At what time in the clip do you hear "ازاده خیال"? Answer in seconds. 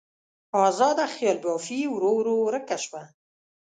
0.67-1.37